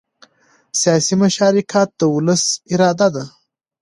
[0.81, 3.23] سیاسي مشارکت د ولس اراده ده